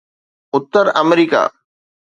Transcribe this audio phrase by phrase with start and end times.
[0.55, 1.41] Uttar America